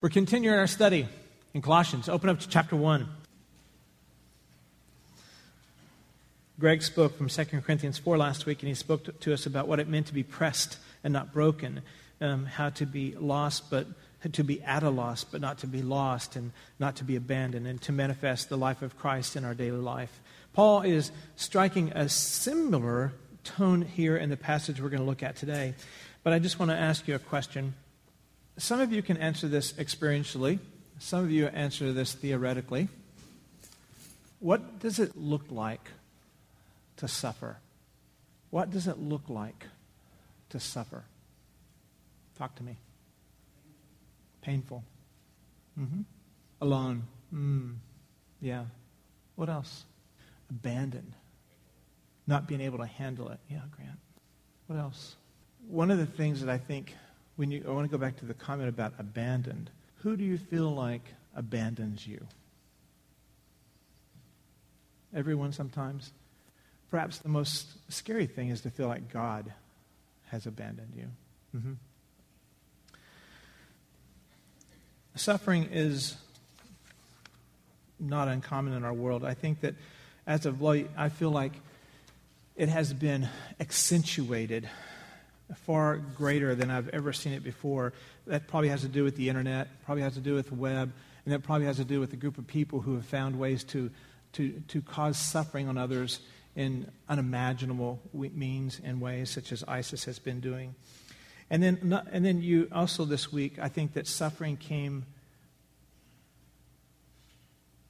[0.00, 1.08] We're continuing our study
[1.54, 2.08] in Colossians.
[2.08, 3.08] Open up to chapter 1.
[6.60, 9.80] Greg spoke from 2 Corinthians 4 last week, and he spoke to us about what
[9.80, 11.82] it meant to be pressed and not broken,
[12.20, 13.88] um, how to be lost, but
[14.30, 17.66] to be at a loss, but not to be lost, and not to be abandoned,
[17.66, 20.20] and to manifest the life of Christ in our daily life.
[20.52, 25.34] Paul is striking a similar tone here in the passage we're going to look at
[25.34, 25.74] today.
[26.22, 27.74] But I just want to ask you a question.
[28.58, 30.58] Some of you can answer this experientially,
[30.98, 32.88] some of you answer this theoretically.
[34.40, 35.90] What does it look like
[36.96, 37.58] to suffer?
[38.50, 39.66] What does it look like
[40.50, 41.04] to suffer?
[42.36, 42.76] Talk to me.
[44.42, 44.82] Painful.
[45.78, 46.00] Mm-hmm.
[46.60, 47.04] Alone.
[47.32, 47.76] Mm.
[48.40, 48.64] Yeah.
[49.36, 49.84] What else?
[50.50, 51.12] Abandoned.
[52.26, 53.38] Not being able to handle it.
[53.48, 53.98] Yeah, Grant.
[54.66, 55.14] What else?
[55.68, 56.94] One of the things that I think
[57.38, 59.70] when you, I want to go back to the comment about abandoned.
[60.02, 61.02] Who do you feel like
[61.36, 62.26] abandons you?
[65.14, 66.10] Everyone sometimes.
[66.90, 69.52] Perhaps the most scary thing is to feel like God
[70.30, 71.06] has abandoned you.
[71.56, 71.72] Mm-hmm.
[75.14, 76.16] Suffering is
[78.00, 79.24] not uncommon in our world.
[79.24, 79.76] I think that
[80.26, 81.52] as of late, I feel like
[82.56, 83.28] it has been
[83.60, 84.68] accentuated
[85.56, 87.92] far greater than I've ever seen it before.
[88.26, 90.92] That probably has to do with the internet, probably has to do with the web,
[91.24, 93.64] and that probably has to do with a group of people who have found ways
[93.64, 93.90] to,
[94.34, 96.20] to, to cause suffering on others
[96.56, 100.74] in unimaginable means and ways, such as ISIS has been doing.
[101.50, 105.06] And then, and then you also this week, I think that suffering came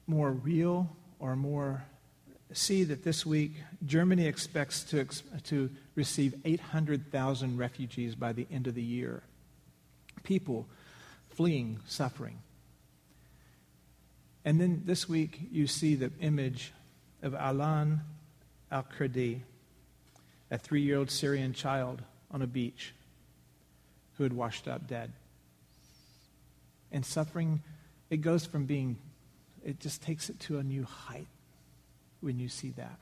[0.07, 1.83] more real or more
[2.53, 3.53] see that this week
[3.85, 5.05] Germany expects to,
[5.45, 9.23] to receive 800,000 refugees by the end of the year.
[10.23, 10.67] People
[11.29, 12.39] fleeing suffering.
[14.43, 16.73] And then this week you see the image
[17.21, 18.01] of Alan
[18.71, 19.41] al Kurdi,
[20.49, 22.01] a three year old Syrian child
[22.31, 22.93] on a beach
[24.17, 25.11] who had washed up dead.
[26.91, 27.61] And suffering,
[28.09, 28.97] it goes from being,
[29.63, 31.27] it just takes it to a new height
[32.21, 32.97] when you see that.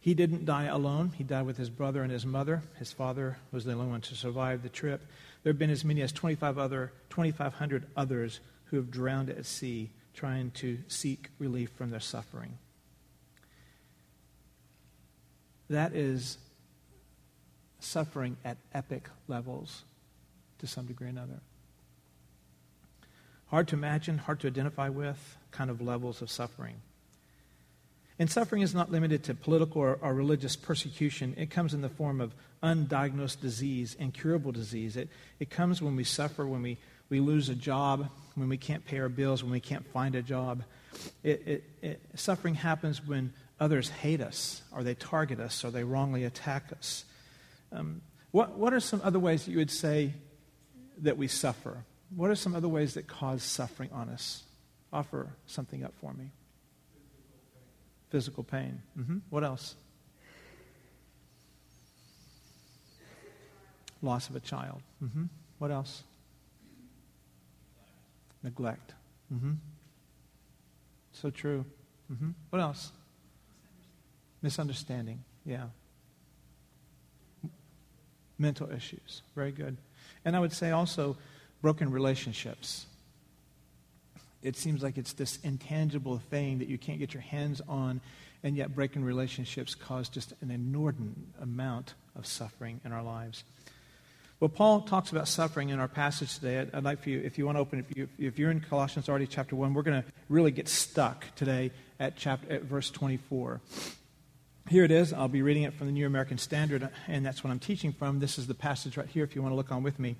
[0.00, 1.12] He didn't die alone.
[1.16, 2.62] He died with his brother and his mother.
[2.78, 5.00] His father was the only one to survive the trip.
[5.42, 9.90] There have been as many as 25 other, 2,500 others who have drowned at sea
[10.12, 12.58] trying to seek relief from their suffering.
[15.70, 16.36] That is
[17.78, 19.84] suffering at epic levels
[20.58, 21.40] to some degree or another.
[23.46, 26.76] Hard to imagine, hard to identify with kind of levels of suffering.
[28.22, 31.34] And suffering is not limited to political or, or, religious persecution.
[31.36, 34.96] It comes in the form of undiagnosed disease, incurable disease.
[34.96, 35.08] It,
[35.40, 36.78] it comes when we suffer, when we,
[37.08, 40.22] we lose a job, when we can't pay our bills, when we can't find a
[40.22, 40.62] job.
[41.24, 45.82] It, it, it, suffering happens when others hate us, or they target us, or they
[45.82, 47.04] wrongly attack us.
[47.72, 50.12] Um, what, what are some other ways that you would say
[50.98, 51.84] that we suffer?
[52.14, 54.44] What are some other ways that cause suffering on us?
[54.92, 56.30] Offer something up for me.
[58.12, 58.82] Physical pain.
[58.98, 59.18] Mm-hmm.
[59.30, 59.74] What else?
[64.02, 64.82] Loss of a child.
[65.02, 65.24] Mm-hmm.
[65.58, 66.02] What else?
[68.42, 68.92] Neglect.
[69.32, 69.52] Mm-hmm.
[71.12, 71.64] So true.
[72.12, 72.32] Mm-hmm.
[72.50, 72.92] What else?
[74.42, 75.24] Misunderstanding.
[75.46, 75.68] Yeah.
[78.36, 79.22] Mental issues.
[79.34, 79.78] Very good.
[80.26, 81.16] And I would say also
[81.62, 82.84] broken relationships
[84.42, 88.00] it seems like it's this intangible thing that you can't get your hands on,
[88.42, 93.44] and yet breaking relationships cause just an inordinate amount of suffering in our lives.
[94.40, 96.58] Well, Paul talks about suffering in our passage today.
[96.58, 98.60] I'd, I'd like for you, if you want to open, if, you, if you're in
[98.60, 101.70] Colossians already, chapter 1, we're going to really get stuck today
[102.00, 103.60] at, chapter, at verse 24.
[104.68, 105.12] Here it is.
[105.12, 108.18] I'll be reading it from the New American Standard, and that's what I'm teaching from.
[108.18, 110.16] This is the passage right here, if you want to look on with me.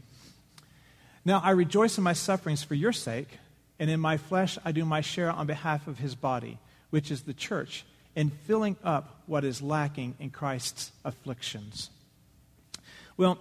[1.24, 3.38] Now, I rejoice in my sufferings for your sake
[3.78, 6.58] and in my flesh I do my share on behalf of his body,
[6.90, 7.84] which is the church,
[8.14, 11.90] in filling up what is lacking in Christ's afflictions.
[13.16, 13.38] Well,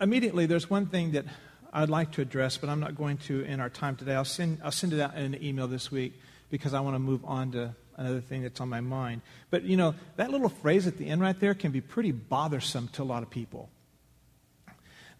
[0.00, 1.24] immediately there's one thing that
[1.72, 4.14] I'd like to address, but I'm not going to in our time today.
[4.14, 6.14] I'll send, I'll send it out in an email this week
[6.50, 9.22] because I want to move on to another thing that's on my mind.
[9.50, 12.88] But, you know, that little phrase at the end right there can be pretty bothersome
[12.88, 13.68] to a lot of people.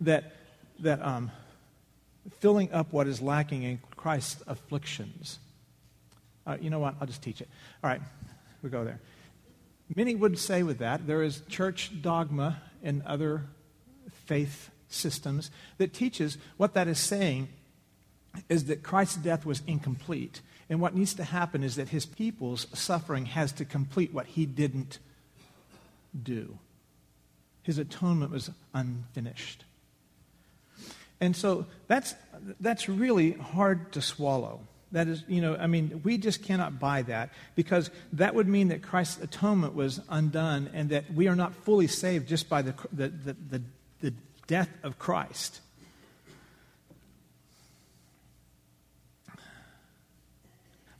[0.00, 0.36] That,
[0.80, 1.30] that um,
[2.40, 5.38] filling up what is lacking in Christ's afflictions.
[6.46, 6.94] Uh, you know what?
[7.00, 7.48] I'll just teach it.
[7.82, 8.00] All right,
[8.62, 9.00] we go there.
[9.94, 13.44] Many would say with that, there is church dogma and other
[14.26, 17.48] faith systems that teaches what that is saying
[18.48, 20.40] is that Christ's death was incomplete.
[20.68, 24.46] And what needs to happen is that his people's suffering has to complete what he
[24.46, 24.98] didn't
[26.20, 26.58] do.
[27.62, 29.64] His atonement was unfinished.
[31.20, 32.14] And so that's,
[32.60, 34.60] that's really hard to swallow.
[34.92, 38.68] That is, you know, I mean, we just cannot buy that because that would mean
[38.68, 42.74] that Christ's atonement was undone and that we are not fully saved just by the,
[42.92, 43.62] the, the, the,
[44.00, 44.14] the
[44.46, 45.60] death of Christ.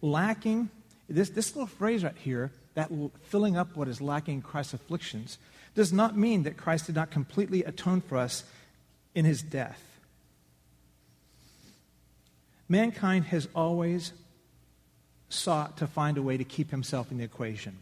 [0.02, 0.68] Lacking,
[1.08, 2.90] this, this little phrase right here, that
[3.22, 5.38] filling up what is lacking in Christ's afflictions,
[5.74, 8.44] does not mean that Christ did not completely atone for us
[9.14, 9.80] in his death.
[12.68, 14.12] Mankind has always
[15.28, 17.76] sought to find a way to keep himself in the equation.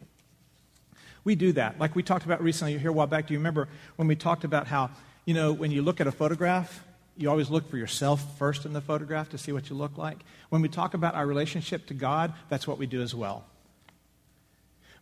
[1.24, 1.78] We do that.
[1.78, 3.26] Like we talked about recently here a while back.
[3.26, 4.90] Do you remember when we talked about how,
[5.24, 6.84] you know, when you look at a photograph,
[7.16, 10.18] you always look for yourself first in the photograph to see what you look like?
[10.50, 13.44] When we talk about our relationship to God, that's what we do as well.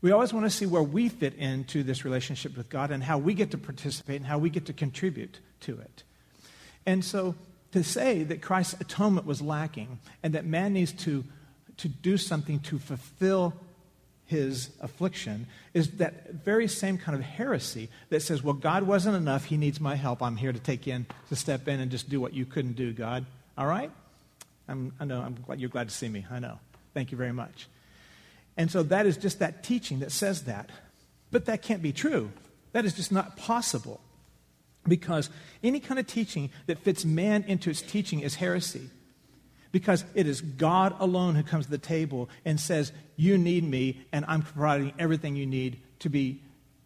[0.01, 3.19] We always want to see where we fit into this relationship with God and how
[3.19, 6.03] we get to participate and how we get to contribute to it.
[6.85, 7.37] And so
[7.73, 11.25] to say that Christ's atonement was lacking and that man needs to,
[11.79, 13.55] to do something to fulfill
[14.27, 19.45] his affliction is that very same kind of heresy that says, well, God wasn't enough.
[19.45, 20.23] He needs my help.
[20.23, 22.93] I'm here to take in, to step in and just do what you couldn't do,
[22.93, 23.27] God.
[23.59, 23.91] All right?
[24.69, 25.21] I'm, I know.
[25.21, 26.25] I'm glad you're glad to see me.
[26.31, 26.59] I know.
[26.95, 27.69] Thank you very much.
[28.57, 30.71] And so that is just that teaching that says that.
[31.31, 32.31] But that can't be true.
[32.73, 34.01] That is just not possible.
[34.87, 35.31] Because
[35.63, 38.91] any kind of teaching that fits man into its teaching is heresy.
[39.71, 44.03] Because it is God alone who comes to the table and says, You need me,
[44.13, 46.43] and I'm providing everything you need to be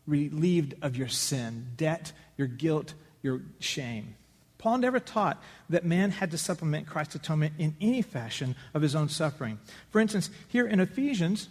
[0.07, 4.15] relieved of your sin, debt, your guilt, your shame.
[4.59, 8.95] Paul never taught that man had to supplement Christ's atonement in any fashion of his
[8.95, 9.59] own suffering.
[9.91, 11.49] For instance, here in Ephesians,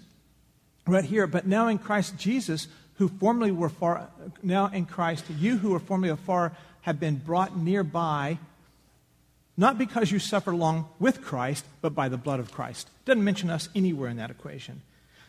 [0.88, 4.09] right here, but now in Christ Jesus, who formerly were far,
[4.42, 8.38] now in Christ, you who were formerly afar have been brought nearby,
[9.57, 12.89] not because you suffer long with Christ, but by the blood of Christ.
[13.06, 14.81] Doesn't mention us anywhere in that equation.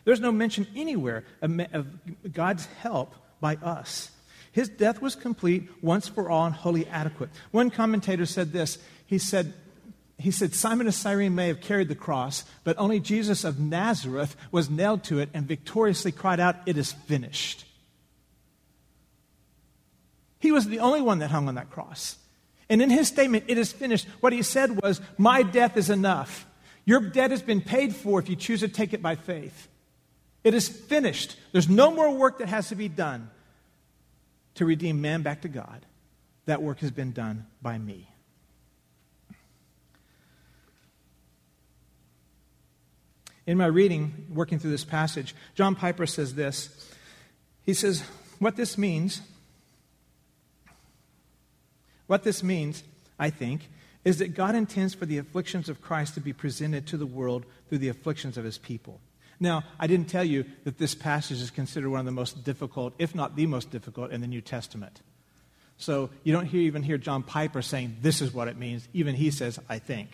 [0.05, 1.87] There's no mention anywhere of,
[2.31, 4.11] God's help by us.
[4.51, 7.29] His death was complete once for all and wholly adequate.
[7.51, 8.79] One commentator said this.
[9.05, 9.53] He said,
[10.17, 14.35] he said, Simon of Cyrene may have carried the cross, but only Jesus of Nazareth
[14.51, 17.65] was nailed to it and victoriously cried out, It is finished.
[20.39, 22.17] He was the only one that hung on that cross.
[22.67, 26.47] And in his statement, It is finished, what he said was, My death is enough.
[26.83, 29.67] Your debt has been paid for if you choose to take it by faith.
[30.43, 31.35] It is finished.
[31.51, 33.29] There's no more work that has to be done
[34.55, 35.85] to redeem man back to God.
[36.45, 38.09] That work has been done by me.
[43.47, 46.91] In my reading, working through this passage, John Piper says this.
[47.63, 48.03] He says,
[48.39, 49.21] What this means,
[52.07, 52.83] what this means,
[53.17, 53.69] I think,
[54.03, 57.45] is that God intends for the afflictions of Christ to be presented to the world
[57.67, 58.99] through the afflictions of his people.
[59.39, 62.93] Now, I didn't tell you that this passage is considered one of the most difficult,
[62.97, 65.01] if not the most difficult, in the New Testament.
[65.77, 68.87] So you don't hear, even hear John Piper saying, This is what it means.
[68.93, 70.09] Even he says, I think.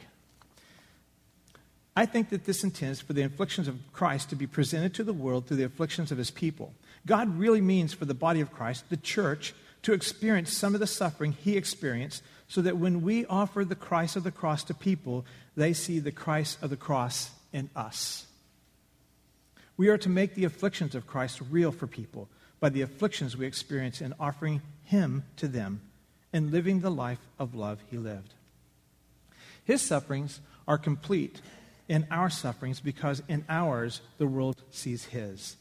[1.96, 5.14] I think that this intends for the afflictions of Christ to be presented to the
[5.14, 6.74] world through the afflictions of his people.
[7.06, 9.54] God really means for the body of Christ, the church,
[9.84, 14.16] to experience some of the suffering he experienced so that when we offer the Christ
[14.16, 15.26] of the cross to people,
[15.56, 18.26] they see the Christ of the cross in us.
[19.78, 22.30] We are to make the afflictions of Christ real for people
[22.60, 25.82] by the afflictions we experience in offering him to them
[26.32, 28.34] and living the life of love he lived.
[29.66, 31.42] His sufferings are complete
[31.88, 35.58] in our sufferings because in ours the world sees his.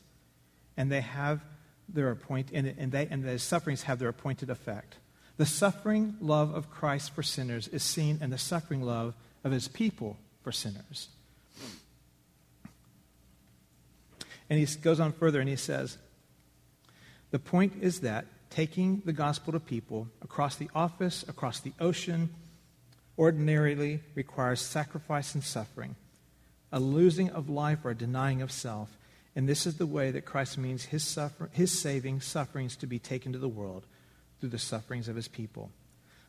[0.77, 1.41] And they have
[1.89, 4.97] their appoint and, and they and the sufferings have their appointed effect.
[5.37, 9.15] The suffering love of Christ for sinners is seen in the suffering love
[9.45, 11.09] of his people for sinners.
[14.49, 15.99] And he goes on further and he says,
[17.31, 22.29] The point is that taking the gospel to people across the office, across the ocean,
[23.19, 25.97] ordinarily requires sacrifice and suffering
[26.73, 28.97] a losing of life or a denying of self.
[29.37, 32.99] And this is the way that Christ means his, suffer- his saving sufferings to be
[32.99, 33.87] taken to the world
[34.41, 35.71] through the sufferings of his people.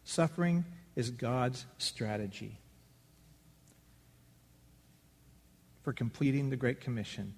[0.04, 2.58] Suffering is God's strategy
[5.84, 7.34] for completing the Great Commission.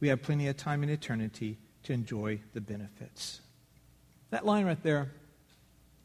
[0.00, 3.40] We have plenty of time in eternity to enjoy the benefits.
[4.30, 5.10] That line right there,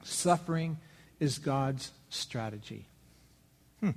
[0.04, 0.78] suffering
[1.20, 2.86] is God's strategy.
[3.80, 3.92] Hmm.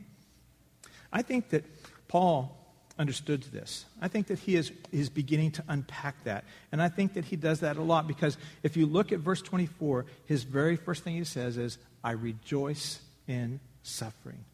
[1.12, 1.64] I think that
[2.12, 2.54] Paul
[2.98, 3.86] understood this.
[3.98, 6.44] I think that he is, is beginning to unpack that.
[6.70, 9.40] And I think that he does that a lot because if you look at verse
[9.40, 14.44] 24, his very first thing he says is, I rejoice in suffering.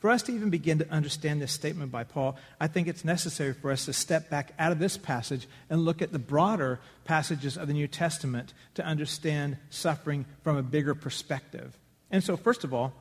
[0.00, 3.54] For us to even begin to understand this statement by Paul, I think it's necessary
[3.54, 7.56] for us to step back out of this passage and look at the broader passages
[7.56, 11.74] of the New Testament to understand suffering from a bigger perspective.
[12.10, 12.92] And so, first of all,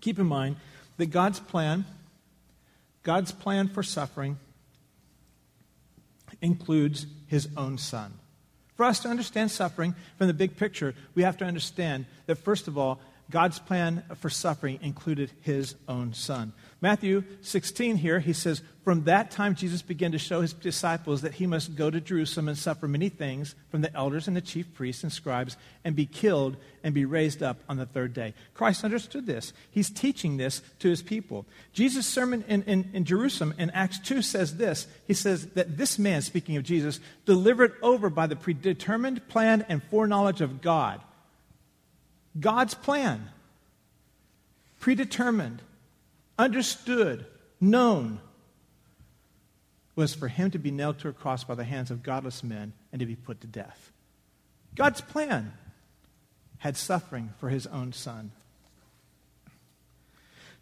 [0.00, 0.56] keep in mind
[0.96, 1.84] that God's plan,
[3.08, 4.36] God's plan for suffering
[6.42, 8.12] includes his own son.
[8.74, 12.68] For us to understand suffering from the big picture, we have to understand that, first
[12.68, 13.00] of all,
[13.30, 16.54] God's plan for suffering included his own son.
[16.80, 21.34] Matthew 16 here, he says, From that time Jesus began to show his disciples that
[21.34, 24.72] he must go to Jerusalem and suffer many things from the elders and the chief
[24.72, 28.32] priests and scribes and be killed and be raised up on the third day.
[28.54, 29.52] Christ understood this.
[29.70, 31.44] He's teaching this to his people.
[31.74, 35.98] Jesus' sermon in, in, in Jerusalem in Acts 2 says this He says that this
[35.98, 41.02] man, speaking of Jesus, delivered over by the predetermined plan and foreknowledge of God
[42.38, 43.28] God's plan,
[44.80, 45.62] predetermined,
[46.38, 47.26] understood,
[47.60, 48.20] known,
[49.96, 52.72] was for him to be nailed to a cross by the hands of godless men
[52.92, 53.90] and to be put to death.
[54.74, 55.52] God's plan
[56.58, 58.30] had suffering for his own son.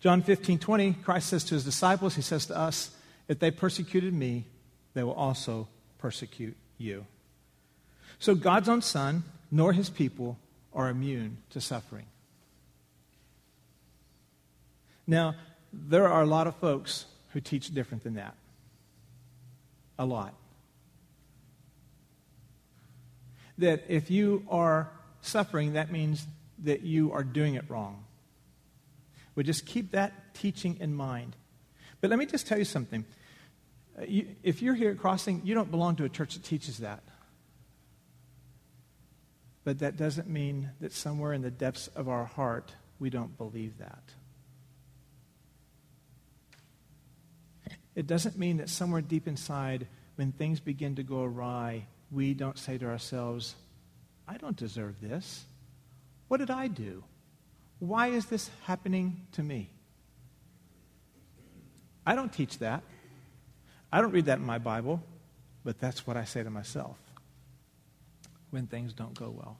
[0.00, 2.90] John 15, 20, Christ says to his disciples, He says to us,
[3.28, 4.44] If they persecuted me,
[4.94, 5.68] they will also
[5.98, 7.06] persecute you.
[8.18, 10.38] So God's own son, nor his people,
[10.76, 12.06] are immune to suffering.
[15.06, 15.34] Now,
[15.72, 18.34] there are a lot of folks who teach different than that.
[19.98, 20.34] A lot.
[23.58, 24.90] That if you are
[25.22, 26.26] suffering, that means
[26.64, 28.04] that you are doing it wrong.
[29.34, 31.36] We just keep that teaching in mind.
[32.00, 33.04] But let me just tell you something.
[33.98, 37.02] If you're here at Crossing, you don't belong to a church that teaches that.
[39.66, 43.78] But that doesn't mean that somewhere in the depths of our heart we don't believe
[43.78, 44.04] that.
[47.96, 52.56] It doesn't mean that somewhere deep inside, when things begin to go awry, we don't
[52.56, 53.56] say to ourselves,
[54.28, 55.44] I don't deserve this.
[56.28, 57.02] What did I do?
[57.80, 59.68] Why is this happening to me?
[62.06, 62.84] I don't teach that.
[63.90, 65.02] I don't read that in my Bible,
[65.64, 66.96] but that's what I say to myself
[68.50, 69.58] when things don't go well.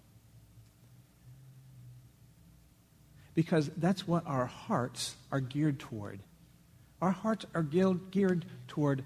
[3.35, 6.21] Because that's what our hearts are geared toward.
[7.03, 9.05] Our hearts are geared toward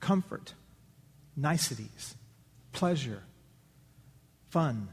[0.00, 0.54] comfort,
[1.36, 2.14] niceties,
[2.72, 3.22] pleasure,
[4.50, 4.88] fun.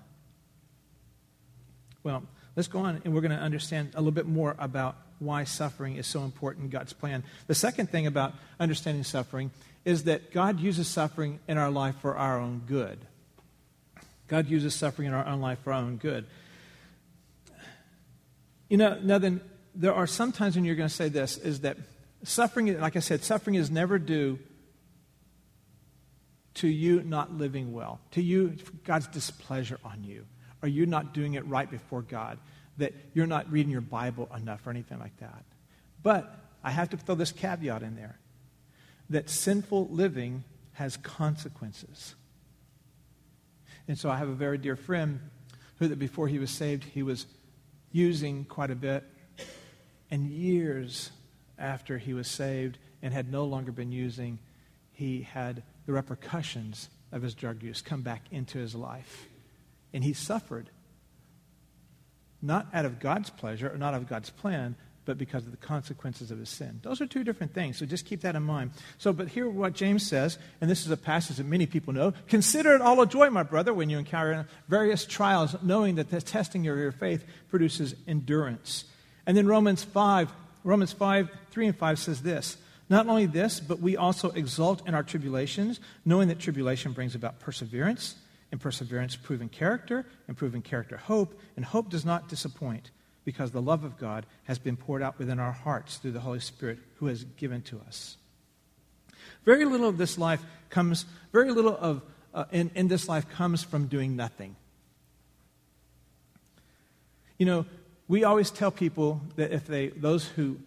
[2.04, 2.24] Well,
[2.56, 5.96] let's go on and we're going to understand a little bit more about why suffering
[5.96, 7.24] is so important in God's plan.
[7.48, 9.52] The second thing about understanding suffering
[9.86, 13.00] is that God uses suffering in our life for our own good.
[14.28, 16.26] God uses suffering in our own life for our own good.
[18.70, 19.42] You know, now then,
[19.76, 21.78] there are some times when you're going to say this is that
[22.24, 24.40] suffering, like I said, suffering is never due
[26.56, 28.56] to you not living well, to you,
[28.86, 30.26] God's displeasure on you,
[30.62, 32.40] or you not doing it right before God,
[32.78, 35.44] that you're not reading your Bible enough or anything like that.
[36.02, 38.18] But I have to throw this caveat in there
[39.10, 42.16] that sinful living has consequences.
[43.88, 45.20] And so I have a very dear friend
[45.78, 47.26] who, that before he was saved, he was
[47.92, 49.04] using quite a bit.
[50.10, 51.12] And years
[51.58, 54.40] after he was saved and had no longer been using,
[54.92, 59.28] he had the repercussions of his drug use come back into his life.
[59.94, 60.70] And he suffered,
[62.42, 64.76] not out of God's pleasure or not out of God's plan,
[65.06, 66.80] but because of the consequences of his sin.
[66.82, 68.72] Those are two different things, so just keep that in mind.
[68.98, 72.14] So, but here what James says, and this is a passage that many people know
[72.28, 76.22] consider it all a joy, my brother, when you encounter various trials, knowing that the
[76.22, 78.86] testing of your faith produces endurance.
[79.28, 80.32] And then Romans 5,
[80.64, 82.58] Romans 5, 3 and 5 says this.
[82.90, 87.40] Not only this, but we also exult in our tribulations, knowing that tribulation brings about
[87.40, 88.16] perseverance,
[88.52, 92.92] and perseverance proven character, and proven character hope, and hope does not disappoint
[93.26, 96.40] because the love of God has been poured out within our hearts through the Holy
[96.40, 98.18] Spirit who has given to us.
[99.44, 102.02] Very little of this life comes, very little of
[102.34, 104.56] uh, in, in this life comes from doing nothing.
[107.38, 107.66] You know,
[108.08, 110.58] we always tell people that if they, those who,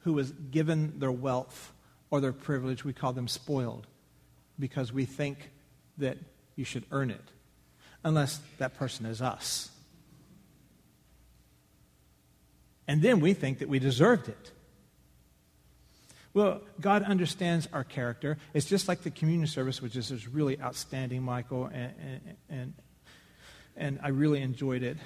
[0.00, 1.72] who was given their wealth
[2.10, 3.86] or their privilege, we call them spoiled
[4.58, 5.50] because we think
[5.98, 6.18] that
[6.56, 7.24] you should earn it,
[8.04, 9.70] unless that person is us.
[12.88, 14.52] And then we think that we deserved it.
[16.34, 18.36] Well, God understands our character.
[18.52, 22.74] It's just like the communion service, which is, is really outstanding, Michael, and, and, and,
[23.74, 24.98] and I really enjoyed it.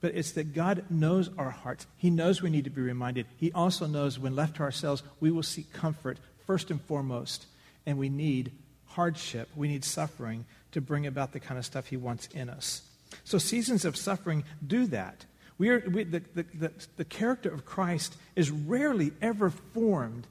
[0.00, 1.88] But it's that God knows our hearts.
[1.96, 3.26] He knows we need to be reminded.
[3.36, 7.46] He also knows when left to ourselves, we will seek comfort first and foremost,
[7.84, 8.52] and we need
[8.86, 12.82] hardship, we need suffering to bring about the kind of stuff He wants in us.
[13.24, 15.24] So seasons of suffering do that.
[15.58, 20.26] We are, we, the, the, the, the character of Christ is rarely ever formed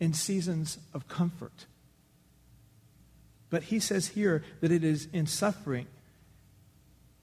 [0.00, 1.66] in seasons of comfort.
[3.50, 5.86] But he says here that it is in suffering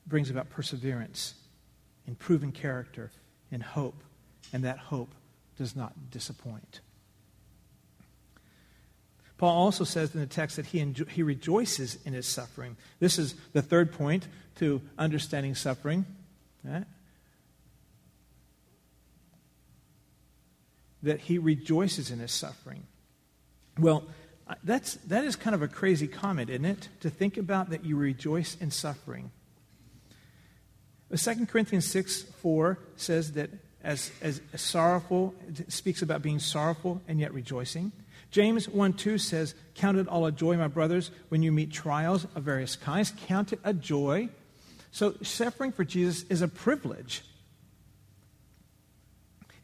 [0.07, 1.33] brings about perseverance,
[2.07, 3.11] in proven character,
[3.51, 4.03] and hope,
[4.53, 5.09] and that hope
[5.57, 6.81] does not disappoint.
[9.37, 12.77] Paul also says in the text that he, enjo- he rejoices in his suffering.
[12.99, 14.27] This is the third point
[14.57, 16.05] to understanding suffering.
[16.63, 16.85] Right?
[21.05, 22.83] That he rejoices in his suffering.
[23.79, 24.03] Well,
[24.63, 26.89] that's, that is kind of a crazy comment, isn't it?
[27.01, 29.31] To think about that you rejoice in suffering.
[31.11, 33.49] Uh, 2 Corinthians 6 4 says that
[33.83, 35.35] as, as sorrowful,
[35.67, 37.91] speaks about being sorrowful and yet rejoicing.
[38.31, 42.25] James 1 2 says, Count it all a joy, my brothers, when you meet trials
[42.35, 43.13] of various kinds.
[43.27, 44.29] Count it a joy.
[44.91, 47.23] So, suffering for Jesus is a privilege.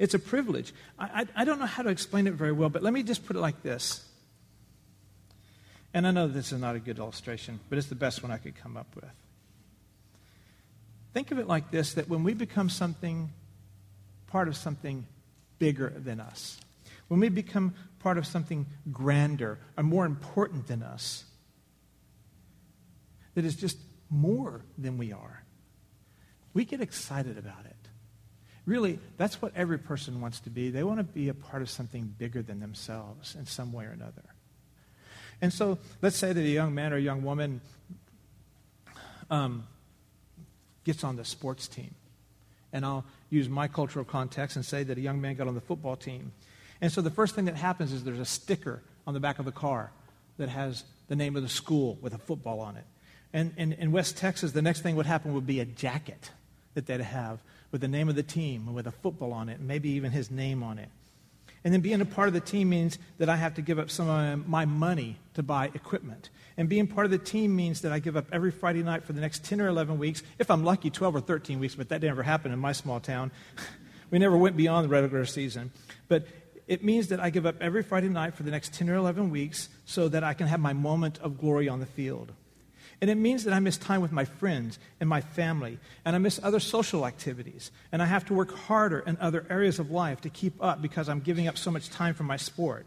[0.01, 0.73] It's a privilege.
[0.97, 3.23] I, I, I, don't know how to explain it very well, but let me just
[3.23, 4.03] put it like this.
[5.93, 8.37] And I know this is not a good illustration, but it's the best one I
[8.37, 9.13] could come up with.
[11.13, 13.29] Think of it like this that when we become something,
[14.25, 15.05] part of something
[15.59, 16.59] bigger than us,
[17.07, 21.25] when we become part of something grander or more important than us,
[23.35, 23.77] that is just
[24.09, 25.43] more than we are,
[26.55, 27.80] we get excited about it.
[28.65, 30.69] Really, that's what every person wants to be.
[30.69, 33.91] They want to be a part of something bigger than themselves in some way or
[33.91, 34.23] another.
[35.41, 37.61] And so, let's say that a young man or a young woman
[39.31, 39.65] um,
[40.83, 41.95] gets on the sports team.
[42.71, 45.61] And I'll use my cultural context and say that a young man got on the
[45.61, 46.31] football team.
[46.79, 49.45] And so the first thing that happens is there's a sticker on the back of
[49.45, 49.91] the car
[50.37, 52.85] that has the name of the school with a football on it.
[53.33, 56.31] And in West Texas, the next thing would happen would be a jacket
[56.73, 57.39] that they'd have
[57.71, 60.61] with the name of the team with a football on it, maybe even his name
[60.63, 60.89] on it.
[61.63, 63.91] And then being a part of the team means that I have to give up
[63.91, 66.29] some of my money to buy equipment.
[66.57, 69.13] And being part of the team means that I give up every Friday night for
[69.13, 72.01] the next 10 or 11 weeks, if I'm lucky, 12 or 13 weeks, but that
[72.01, 73.31] never happened in my small town.
[74.09, 75.71] we never went beyond the regular season.
[76.07, 76.25] But
[76.67, 79.29] it means that I give up every Friday night for the next 10 or 11
[79.29, 82.31] weeks so that I can have my moment of glory on the field.
[83.01, 86.19] And it means that I miss time with my friends and my family, and I
[86.19, 90.21] miss other social activities, and I have to work harder in other areas of life
[90.21, 92.85] to keep up because I'm giving up so much time for my sport.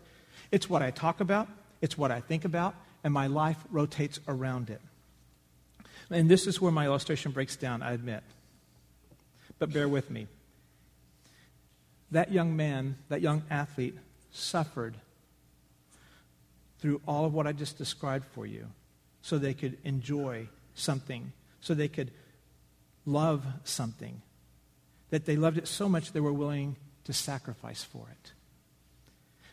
[0.52, 1.48] It's what I talk about,
[1.80, 4.80] it's what I think about, and my life rotates around it.
[6.10, 8.22] And this is where my illustration breaks down, I admit.
[9.58, 10.28] But bear with me
[12.12, 13.96] that young man, that young athlete,
[14.30, 14.94] suffered
[16.78, 18.68] through all of what I just described for you
[19.24, 21.32] so they could enjoy something,
[21.62, 22.10] so they could
[23.06, 24.20] love something,
[25.08, 28.32] that they loved it so much they were willing to sacrifice for it.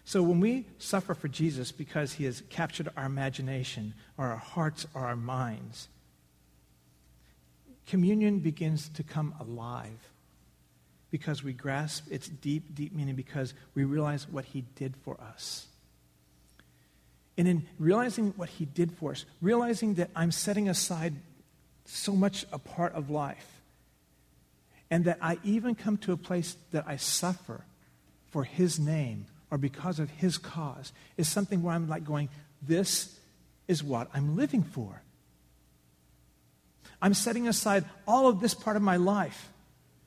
[0.04, 4.88] So when we suffer for Jesus because he has captured our imagination, or our hearts,
[4.94, 5.88] or our minds,
[7.88, 10.10] communion begins to come alive
[11.12, 15.68] because we grasp its deep, deep meaning because we realize what he did for us.
[17.38, 21.14] And in realizing what he did for us, realizing that I'm setting aside
[21.86, 23.62] so much a part of life,
[24.90, 27.64] and that I even come to a place that I suffer
[28.30, 32.30] for his name or because of his cause, is something where I'm like going,
[32.62, 33.18] this
[33.68, 35.02] is what I'm living for.
[37.02, 39.50] I'm setting aside all of this part of my life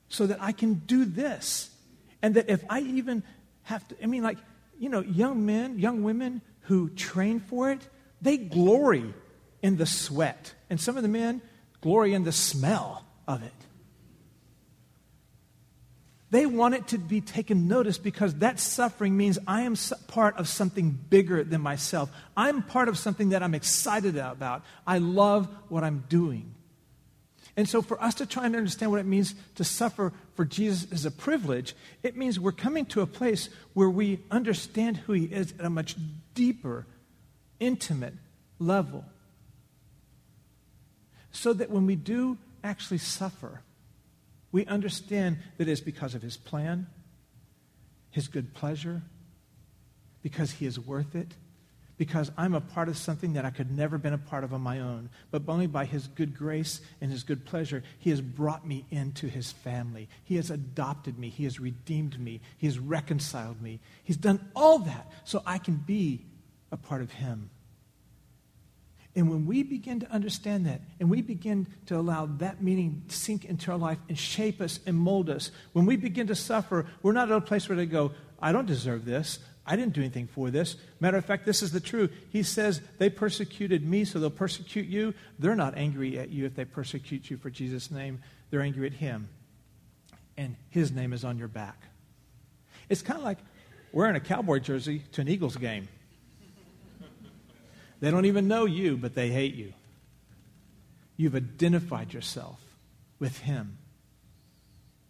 [0.09, 1.69] so that I can do this.
[2.21, 3.21] And that if I even
[3.63, 4.37] have to, I mean, like,
[4.79, 7.81] you know, young men, young women who train for it,
[8.21, 9.13] they glory
[9.61, 10.53] in the sweat.
[10.69, 11.41] And some of the men
[11.81, 13.51] glory in the smell of it.
[16.31, 19.75] They want it to be taken notice because that suffering means I am
[20.07, 22.11] part of something bigger than myself.
[22.35, 24.63] I'm part of something that I'm excited about.
[24.85, 26.53] I love what I'm doing.
[27.57, 30.91] And so, for us to try and understand what it means to suffer for Jesus
[30.91, 35.25] as a privilege, it means we're coming to a place where we understand who He
[35.25, 35.95] is at a much
[36.33, 36.85] deeper,
[37.59, 38.13] intimate
[38.59, 39.05] level.
[41.31, 43.61] So that when we do actually suffer,
[44.51, 46.87] we understand that it's because of His plan,
[48.11, 49.01] His good pleasure,
[50.25, 51.27] because he is worth it,
[51.97, 54.61] because I'm a part of something that I could never been a part of on
[54.61, 58.67] my own, but only by his good grace and his good pleasure, he has brought
[58.67, 60.09] me into his family.
[60.23, 61.29] He has adopted me.
[61.29, 62.41] He has redeemed me.
[62.57, 63.79] He has reconciled me.
[64.03, 66.25] He's done all that so I can be
[66.71, 67.49] a part of him.
[69.17, 73.15] And when we begin to understand that, and we begin to allow that meaning to
[73.15, 76.85] sink into our life and shape us and mold us, when we begin to suffer,
[77.01, 79.39] we're not at a place where they go, I don't deserve this.
[79.67, 80.75] I didn't do anything for this.
[80.99, 82.11] Matter of fact, this is the truth.
[82.29, 85.13] He says, They persecuted me, so they'll persecute you.
[85.39, 88.93] They're not angry at you if they persecute you for Jesus' name, they're angry at
[88.93, 89.27] Him.
[90.37, 91.81] And His name is on your back.
[92.89, 93.39] It's kind of like
[93.91, 95.87] wearing a cowboy jersey to an Eagles game.
[98.01, 99.73] They don't even know you, but they hate you.
[101.17, 102.59] You've identified yourself
[103.17, 103.77] with Him.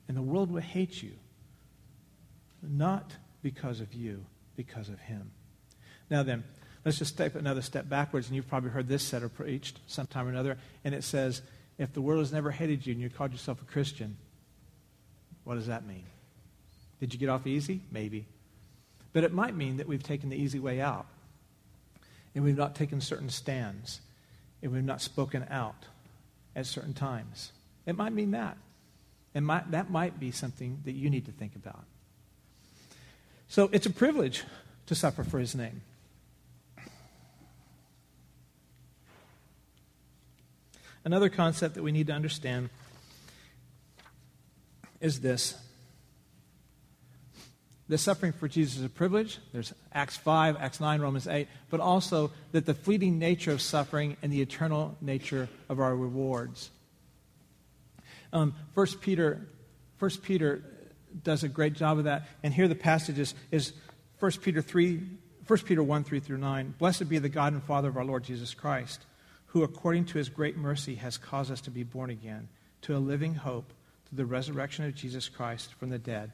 [0.08, 1.14] And the world will hate you,
[2.62, 4.24] not because of you,
[4.56, 5.32] because of Him.
[6.10, 6.44] Now then,
[6.84, 10.28] let's just take another step backwards, and you've probably heard this said or preached sometime
[10.28, 11.42] or another, and it says,
[11.78, 14.18] if the world has never hated you and you called yourself a Christian,
[15.44, 16.06] what does that mean?
[17.00, 17.82] Did you get off easy?
[17.92, 18.26] Maybe.
[19.12, 21.06] But it might mean that we've taken the easy way out
[22.34, 24.02] and we've not taken certain stands,
[24.62, 25.86] and we've not spoken out
[26.56, 27.54] at certain times.
[27.86, 28.58] It might mean that.
[29.34, 31.86] And that might be something that you need to think about.
[33.48, 34.44] So it's a privilege
[34.88, 35.82] to suffer for his name.
[41.04, 42.70] Another concept that we need to understand
[45.00, 45.56] is this
[47.88, 49.38] the suffering for Jesus is a privilege.
[49.54, 54.18] There's Acts 5, Acts 9, Romans 8, but also that the fleeting nature of suffering
[54.24, 56.72] and the eternal nature of our rewards.
[58.34, 59.48] Um, 1 Peter,
[60.00, 60.64] 1 Peter
[61.24, 62.28] does a great job of that.
[62.44, 63.74] And here the passage is, is
[64.20, 65.02] 1 Peter 3,
[65.48, 66.76] 1 Peter 1, 3 through 9.
[66.78, 69.06] Blessed be the God and Father of our Lord Jesus Christ,
[69.48, 72.48] who according to his great mercy has caused us to be born again
[72.82, 73.74] to a living hope
[74.08, 76.32] through the resurrection of Jesus Christ from the dead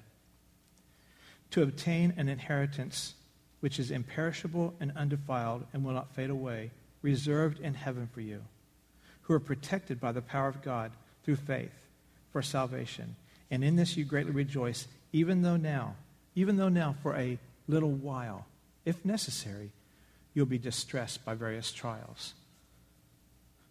[1.52, 3.14] to obtain an inheritance
[3.60, 8.42] which is imperishable and undefiled and will not fade away, reserved in heaven for you,
[9.22, 10.92] who are protected by the power of God
[11.24, 11.88] through faith
[12.32, 13.16] for salvation.
[13.52, 15.96] And in this you greatly rejoice, even though now,
[16.34, 17.38] even though now for a
[17.68, 18.48] little while,
[18.86, 19.72] if necessary,
[20.34, 22.34] you'll be distressed by various trials.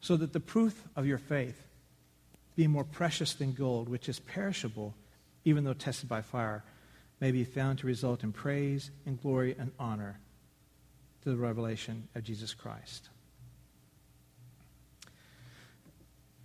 [0.03, 1.67] So that the proof of your faith,
[2.57, 4.95] being more precious than gold, which is perishable,
[5.45, 6.63] even though tested by fire,
[7.19, 10.19] may be found to result in praise and glory and honor
[11.23, 13.09] to the revelation of Jesus Christ.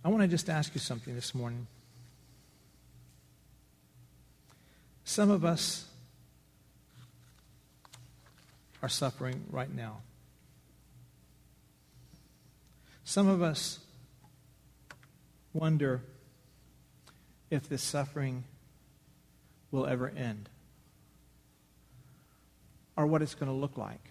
[0.04, 1.66] I want to just ask you something this morning.
[5.08, 5.86] Some of us
[8.82, 9.98] are suffering right now.
[13.04, 13.78] Some of us
[15.52, 16.02] wonder
[17.50, 18.42] if this suffering
[19.70, 20.48] will ever end
[22.96, 24.10] or what it's going to look like.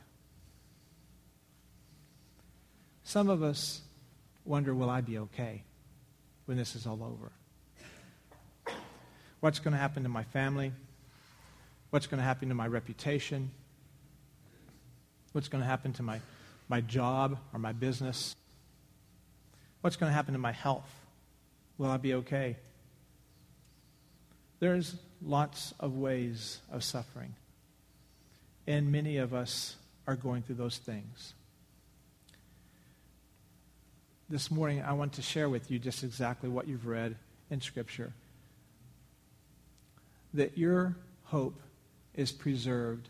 [3.04, 3.82] Some of us
[4.46, 5.64] wonder, will I be okay
[6.46, 7.34] when this is all over?
[9.42, 10.72] What's going to happen to my family?
[11.96, 13.52] What's going to happen to my reputation?
[15.32, 16.20] What's going to happen to my,
[16.68, 18.36] my job or my business?
[19.80, 20.94] What's going to happen to my health?
[21.78, 22.58] Will I be okay?
[24.60, 27.34] There's lots of ways of suffering.
[28.68, 31.34] And many of us are going through those things.
[34.30, 37.16] This morning, I want to share with you just exactly what you've read
[37.50, 38.12] in Scripture.
[40.34, 41.62] That your hope
[42.18, 43.10] is preserved.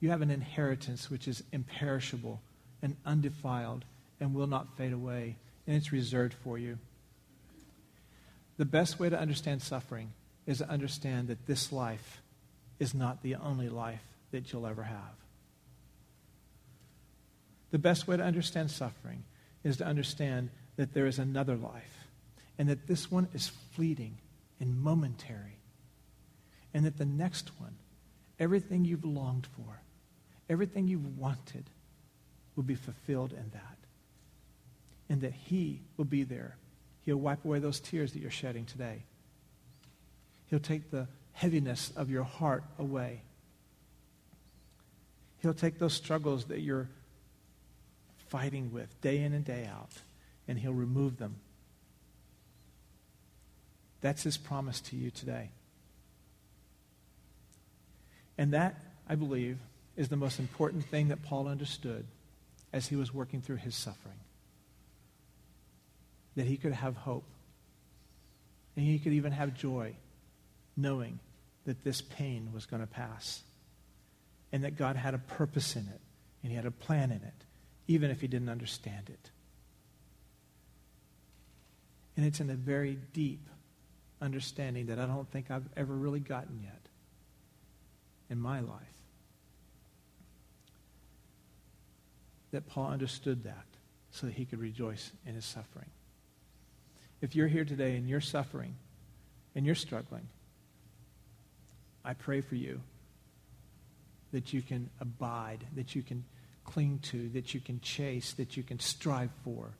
[0.00, 2.40] You have an inheritance which is imperishable
[2.82, 3.84] and undefiled
[4.20, 6.78] and will not fade away, and it's reserved for you.
[8.56, 10.12] The best way to understand suffering
[10.46, 12.20] is to understand that this life
[12.78, 15.14] is not the only life that you'll ever have.
[17.70, 19.24] The best way to understand suffering
[19.62, 22.06] is to understand that there is another life
[22.58, 24.16] and that this one is fleeting
[24.58, 25.58] and momentary
[26.72, 27.76] and that the next one,
[28.38, 29.80] everything you've longed for,
[30.48, 31.64] everything you've wanted,
[32.56, 33.76] will be fulfilled in that.
[35.08, 36.56] And that He will be there.
[37.04, 39.04] He'll wipe away those tears that you're shedding today.
[40.46, 43.22] He'll take the heaviness of your heart away.
[45.40, 46.88] He'll take those struggles that you're
[48.28, 49.92] fighting with day in and day out,
[50.46, 51.36] and He'll remove them.
[54.00, 55.50] That's His promise to you today.
[58.38, 58.76] And that,
[59.08, 59.58] I believe,
[59.96, 62.06] is the most important thing that Paul understood
[62.72, 64.20] as he was working through his suffering.
[66.36, 67.24] That he could have hope.
[68.76, 69.96] And he could even have joy
[70.76, 71.18] knowing
[71.64, 73.42] that this pain was going to pass.
[74.52, 76.00] And that God had a purpose in it.
[76.44, 77.44] And he had a plan in it,
[77.88, 79.30] even if he didn't understand it.
[82.16, 83.48] And it's in a very deep
[84.20, 86.87] understanding that I don't think I've ever really gotten yet
[88.30, 88.82] in my life.
[92.52, 93.66] That Paul understood that
[94.10, 95.90] so that he could rejoice in his suffering.
[97.20, 98.74] If you're here today and you're suffering
[99.54, 100.28] and you're struggling,
[102.04, 102.80] I pray for you
[104.32, 106.24] that you can abide, that you can
[106.64, 109.70] cling to, that you can chase, that you can strive for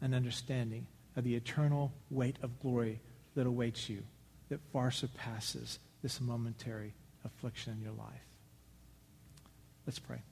[0.00, 3.00] an understanding of the eternal weight of glory
[3.34, 4.02] that awaits you,
[4.48, 8.26] that far surpasses this momentary affliction in your life.
[9.86, 10.22] Let's pray.